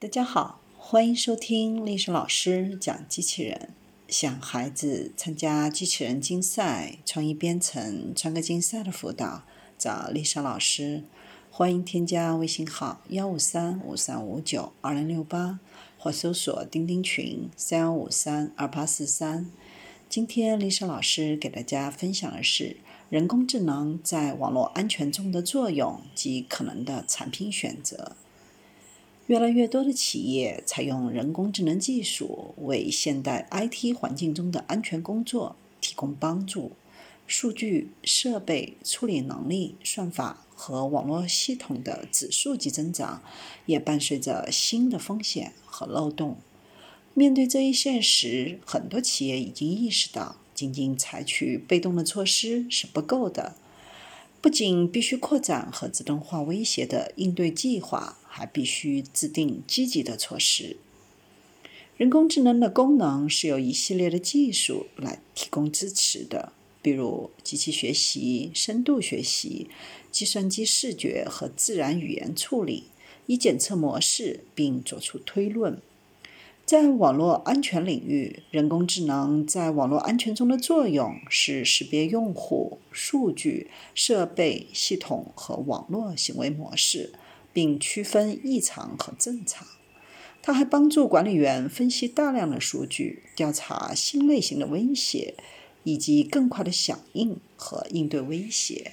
[0.00, 3.70] 大家好，欢迎收听历史老师讲机器人。
[4.06, 9.42] 想孩子参加机器人竞赛、创意编程、创客竞赛的辅导，
[9.76, 11.02] 找丽莎老师。
[11.50, 15.58] 欢迎添加微信号幺五三五三五九二零六八，
[15.98, 19.50] 或搜索钉钉群三幺五三二八四三。
[20.08, 22.76] 今天丽莎老师给大家分享的是
[23.10, 28.14] 人工智能在网络安全中的作用及可能的产品选择。
[29.28, 36.72] 越来越多的企业采用人工智能技术，为现代 IT 环境中的安全工作提供帮助。
[37.26, 43.22] 数据、设备处理能力、算法和网络系统的指数级增长，
[43.66, 46.38] 也伴随着新的风险和漏洞。
[47.12, 53.56] 面对这一现实，很多企业已经意识到，仅仅采取被动的措施是不够的。
[54.40, 60.76] 不仅必须扩展和自动化威胁的应对计划，还必须制定积极的措施。
[61.96, 69.68] 人工智能的功能是由一系列的技术来提供支持的，比如机器学习、深度学习、
[70.12, 72.84] 计算机视觉和自然语言处理，
[73.26, 75.82] 以检测模式并做出推论。
[76.68, 87.14] 在网络安全领域，人工智能在网络安全中的作用是识别用户、数据、设备、系统和网络行为模式，
[87.54, 89.66] 并区分异常和正常。
[90.42, 95.32] 它还帮助管理员分析大量的数据，调查新类型的威胁，
[95.84, 98.92] 以及更快的响应和应对威胁。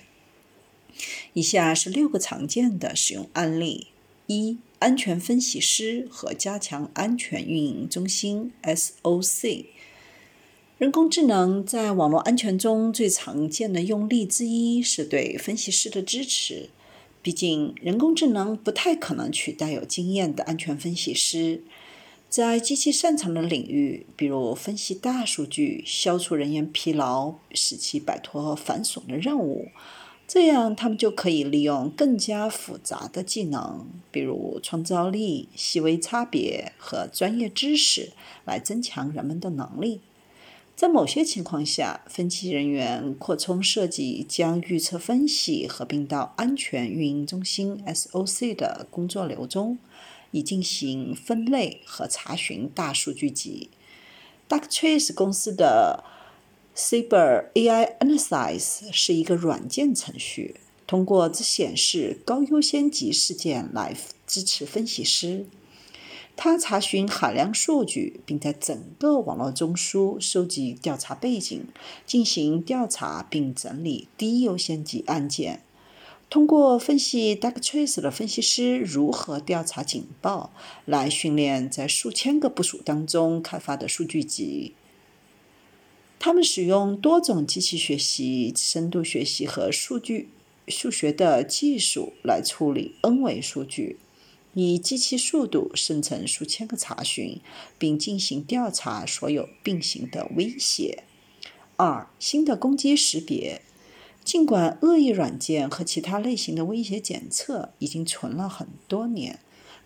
[1.33, 3.87] 以下是六个常见的使用案例：
[4.27, 4.59] 一。
[4.79, 9.65] 安全分析师和加强安全运营中心 （SOC）。
[10.77, 16.69] 人工智能在网络安全中最常见的用例之一是对分析师的支持。
[17.21, 21.63] 毕竟，人工智能不太可能取代有经验的安全分析师。
[22.29, 29.69] 在机器擅长的领域，比如分析大数据、消除人员疲劳、使其摆脱繁琐的任务。
[30.27, 38.11] 这样，他们就可以利用更加复杂的技能，比如创造力、细微差别和专业知识，
[38.43, 40.01] 来增强人们的能力。
[40.75, 49.77] 在某些情况下，分析人员扩充设计将预测分析合并到安全运营中心 （SOC） 的工作流中，
[50.31, 53.69] 以进行分类和查询大数据集。
[54.49, 56.03] Darktrace 公司的。
[56.75, 60.55] Cyber AI Analysis 是一个软件程序，
[60.85, 63.95] 通过只显示高优先级事件来
[64.27, 65.45] 支持分析师。
[66.35, 71.65] 它查询海量数据，并在整个网络中枢收集调查背景，
[72.05, 75.61] 进行调查并整理低优先级案件。
[76.29, 80.51] 通过分析 Darktrace 的分析师如何调查警报，
[80.83, 84.73] 来训练在数千个部署当中开发的数据集。
[86.25, 90.29] 他们使用多种机器学习、深度学习和数据
[90.67, 93.99] 数学的技术来处理 N 维数据，
[94.55, 97.39] 以机器速度生成数千个查询，
[97.77, 101.03] 并进行调查所有并行的威胁。
[101.75, 103.61] 二、新的攻击识别。
[104.23, 109.37] 尽管恶意软件和其他类型的威胁检测已经存了很多年，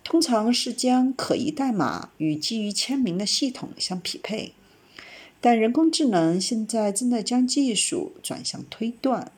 [0.05, 4.53] 通常是将可疑代码与基于签名的系统相匹配。
[5.41, 9.31] 但人工智能现在正在将技术转向推断，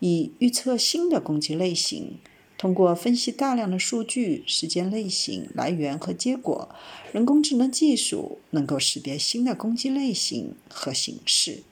[0.00, 2.18] 以预测新的攻击类型。
[2.58, 6.74] 通过分析大量的数据、时间类型、来源和结果，
[7.12, 11.62] 人工智能技术能够识别新的攻击类型和形式。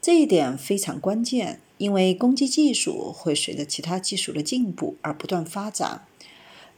[0.00, 6.07] 这一点非常关键，因为攻击技术会随着其他技术的进步而不断发展。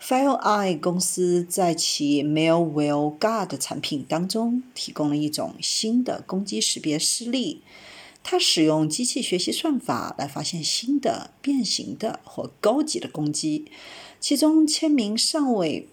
[0.02, 7.60] FileEye 公司在其 Malware Guard 产品当中提供了一种新的攻击识别示例。
[8.22, 13.66] 它使用机器学习算法来发现新的、变形的或高级的攻击，
[14.18, 15.86] 其中签名尚未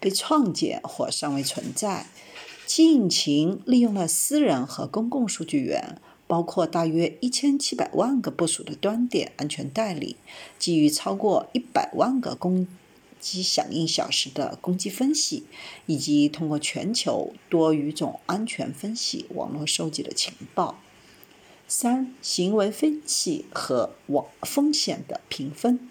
[0.00, 2.06] 被创建或尚未存在。
[2.66, 10.16] 其引擎利用了私人和公共数据源，包括大约一千七百万个部署的端点安全代理，
[10.58, 12.66] 基于超过一百万个攻。
[13.20, 15.44] 及响应小时的攻击分析，
[15.86, 20.80] 以及通过全球多语种安全分析网络收集的情报。
[21.66, 25.88] 三、行为分析和网风险的评分。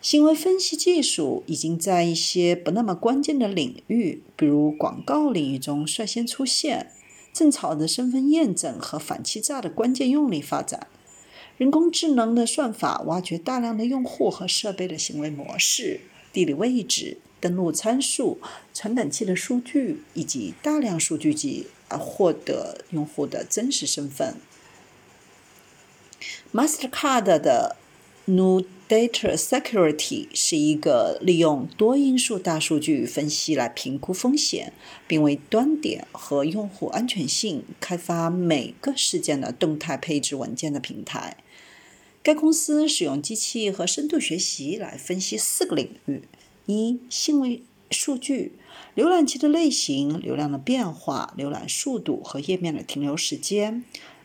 [0.00, 6.92] 行为分析技术已经在一些不那么关键的领域，比如广告领域中率先出现，
[7.32, 10.86] 正朝着身份验证和反欺诈的关键用力发展。
[11.56, 16.02] 人工智能的算法挖掘大量的用户和设备的行为模式。
[16.38, 18.38] 地理位置、登录参数、
[18.72, 24.36] 传感器的数据以及大量数据集，而获得用户的真实身份。
[26.52, 27.74] Mastercard 的
[28.26, 34.72] New Data Security 是一个利用多因素大数据分析来评估风险，
[35.08, 41.36] 并为端点和用户安全性开发每个事件的动态配置文件的平台。
[42.22, 46.22] 该公司使用机器和深度学习来分析四个领域：
[46.66, 48.52] 一、行为数据，
[48.94, 53.82] 浏览器的类型、流量的变化、浏览速度和页面的停留时间；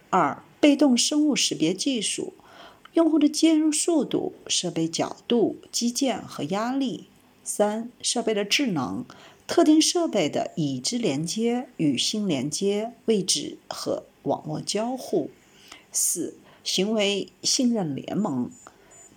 [0.09, 2.33] 二、被动生物识别技术。
[2.93, 7.05] 用户的接入速度、设备角度、基建和压力；
[7.43, 9.03] 三、设备的智能，
[9.47, 15.29] 特定设备的已知连接、与新连接、位置和网络交互；
[15.91, 18.49] 四、行为信任联盟。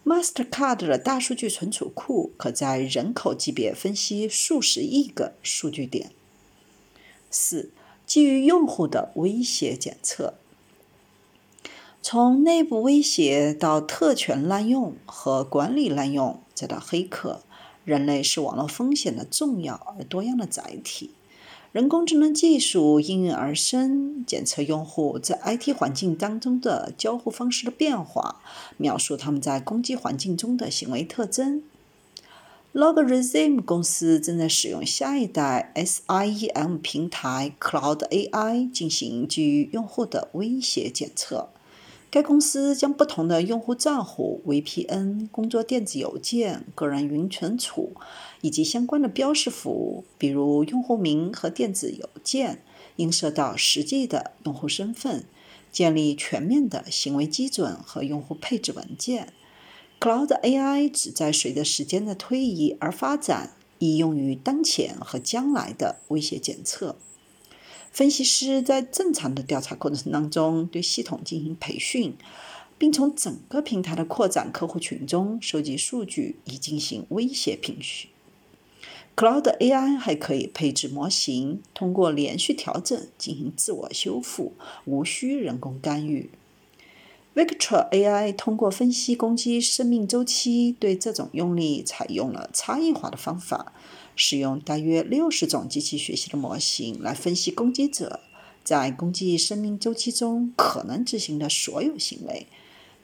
[0.04, 6.12] Mastercard 的大数据存储库可在人口级别分析数十亿个数据点。
[7.30, 7.72] 四、
[8.06, 10.34] 基于用户的威胁检测。
[12.00, 17.42] 从内部威胁到特权滥用和管理滥用，再到黑客，
[17.84, 21.10] 人类是网络风险的重要而多样的载体。
[21.76, 28.40] 人工智能技术应运而生，检测用户在 IT 环境当中的交互方式的变化，
[28.78, 31.62] 描述他们在攻击环境中的行为特征。
[32.72, 41.50] Logarithm 公司正在使用下一代 SIEM 平台 Cloud AI 进行基于用户的威胁检测。
[42.16, 47.92] 该公司将不同的用户账户、VPN、工作电子邮件、个人云存储
[48.40, 52.62] 以及相关的标识服务，比如用户名和电子邮件，
[52.96, 55.26] 映射到实际的用户身份，
[55.70, 59.34] 建立全面的行为基准和用户配置文件。
[60.00, 66.96] Cloud AI 旨在随着时间的推移而发展，应用于当前和将来的威胁检测。
[67.96, 72.14] 分析师在正常的调查过程当中，对系统进行培训，
[72.76, 78.10] 并从整个平台的扩展客户群中收集数据，以进行威胁评序。
[79.16, 84.52] Cloud AI 还可以配置模型，通过连续调整进行自我修复，
[84.84, 86.28] 无需人工干预。
[87.36, 93.74] Victor AI 通过分析攻击生命周期，对这种用力采用了差异化的方法。
[94.14, 98.20] 使用大约六十种机器学习的模型来分析攻击者
[98.64, 102.46] 在攻击生命周期中可能执行的所有行为，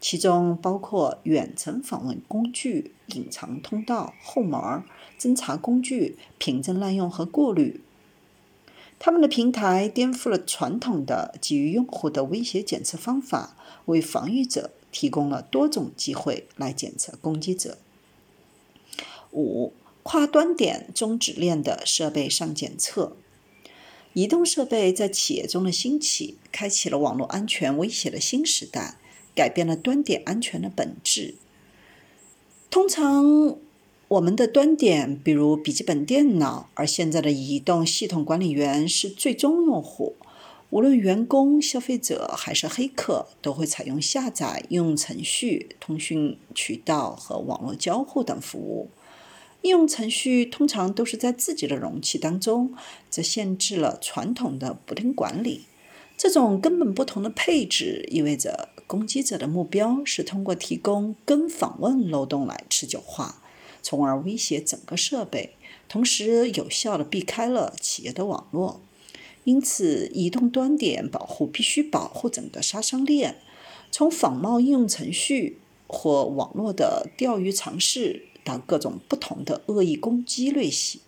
[0.01, 4.83] 其中包括远程访问工具、隐藏通道、后门、
[5.21, 7.83] 侦查工具、凭证滥用和过滤。
[9.05, 13.57] 他们的平台颠覆了传统的基于用户的威胁检测方法，
[13.87, 17.79] 为防御者提供了多种机会来检测攻击者。
[19.33, 19.73] 五。
[20.05, 23.17] 跨端点终止链的设备上检测，
[24.15, 28.97] 移动设备在企业中的兴起，开启了网络安全威胁的新时代，
[29.33, 31.37] 改变了端点安全的本质。
[32.69, 33.57] 通常，
[34.13, 40.17] 我们的端点，比如笔记本电脑，而现在的移动系统管理员是最终用户。
[40.69, 48.91] 无论员工、消费者还是黑客，都会采用下载应用程序、通讯渠道和网络交互等服务。
[49.63, 52.75] 应用程序通常都是在自己的容器当中，
[53.11, 55.63] 这限制了传统的补丁管理。
[56.19, 63.42] 这种根本不同的配置意味着，攻击者的目标是通过提供跟访问漏洞来持久化，
[63.83, 65.57] 从而威胁整个设备，
[65.89, 68.81] 同时有效地避开了企业的网络。
[69.45, 73.37] 因此，移动端点保护必须保护整个杀伤链，
[73.91, 78.29] 从仿冒应用程序或网络的钓鱼尝试。
[78.45, 81.01] 到各种不同的恶意攻击类型，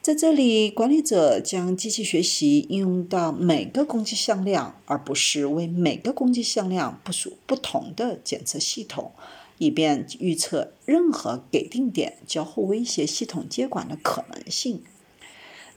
[0.00, 9.10] 在这里，管理者将机器学习应用到每个攻击向量，而不是为每个攻击向量部署不同的检测系统，
[9.58, 14.82] 以便预测任何给定点交互威胁系统接管的可能性。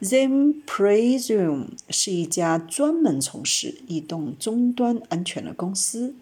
[0.01, 6.15] Zim Presume 是一家专门从事移动终端安全的公司。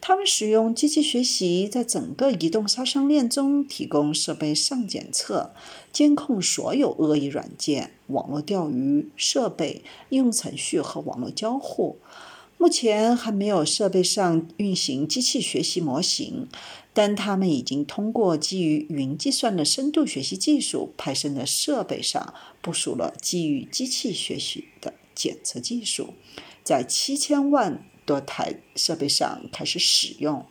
[0.00, 5.50] 他们使用机器学习，在整个移动杀伤链中提供设备上检测，
[5.92, 11.98] 监控所有恶意软件、网络钓鱼设备、应用程序和网络交互。
[12.58, 16.48] 目前还没有设备上运行机器学习模型，
[16.92, 26.14] 但他们已经通过基于云计算的深度学习技术派生的设备上部署了基于机器学习的检测技术，
[26.62, 27.84] 在七千万。
[28.08, 30.46] 多台设备上开始使用，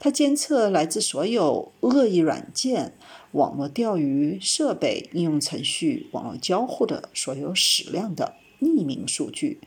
[0.00, 2.94] 它监测来自所有恶意软件、
[3.32, 9.60] 网络钓鱼设备、应用程序、网络交互的所有矢量的匿名数据。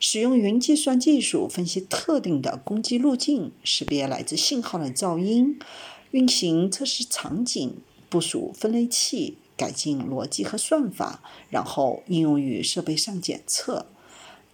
[0.00, 5.58] 使用云计算技术分析特定的攻击路径，识别来自信号的噪音，
[6.12, 7.74] 运行测试场景，
[8.08, 13.86] 部署分类器，改进逻辑和算法，然后应用于设备上检测。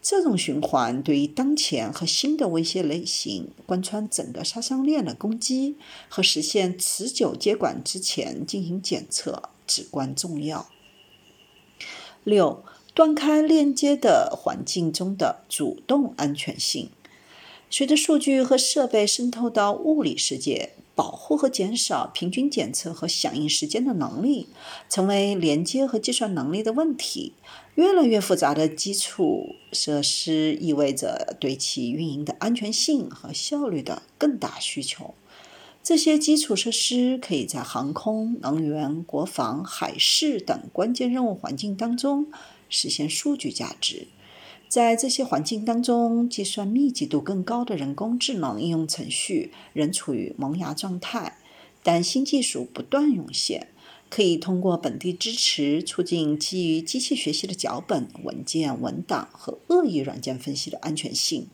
[0.03, 5.77] 这种循环对于当前和新的威胁类型贯穿整个杀伤链的攻击
[6.09, 10.69] 和实现持久接管之前进行检测至关重要。
[12.25, 12.65] 六。
[12.97, 16.89] 断开链接的环境中的主动安全性，
[17.69, 24.49] 随着数据和设备渗透到物理世界，保护和减少平均检测和响应时间的能力，
[24.89, 27.35] 成为连接和计算能力的问题。
[27.75, 35.13] 越来越复杂的基础设施意味着对其运营的安全性和效率的更大需求。
[35.83, 42.29] 这些基础设施可以在航空、能源、国防、海事等关键任务环境当中。
[42.69, 44.09] 实现数据价值，
[44.69, 51.39] 在这些环境当中，计算密集度更高的人工智能应用程序仍处于萌芽状态。
[51.83, 53.69] 但新技术不断涌现，
[54.11, 61.47] 可以通过本地支持，促进基于机器学习的脚本、文件、文档和恶意软件分析的安全性。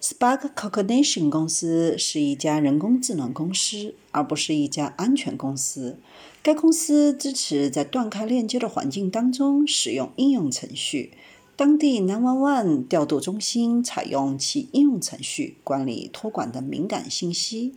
[0.00, 5.98] Spark Cognition 公司是一家人工智能公司，而不是一家安全公司。
[6.42, 11.12] 该公司支持在断开链接的环境当中使用应用程序。
[11.54, 17.74] 当地911调度中心采用其应用程序管理托管的敏感信息。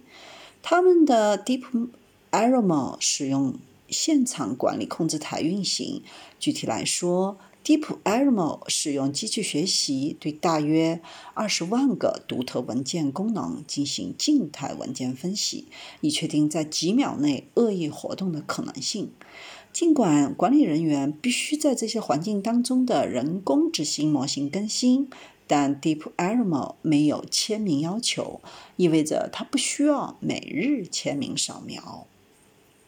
[0.62, 1.89] 他们的 Deep
[2.32, 3.56] Armor 使用
[3.89, 6.01] 现场管理控制台运行。
[6.39, 11.00] 具体来说 Deep Armo 使用机器学习对大约
[11.34, 15.67] 二十万个独特文件功能进行静态文件分析，
[16.01, 19.12] 以确定在几秒内恶意活动的可能性。
[19.72, 25.10] 尽管管理人员必须在这些环境当中的人工执行模型更新，
[25.48, 28.41] 但 Deep Armo 没有签名要求，
[28.75, 32.08] 意味着它不需要每日签名扫描。